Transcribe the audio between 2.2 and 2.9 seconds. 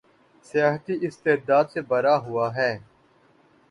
ہوا ہے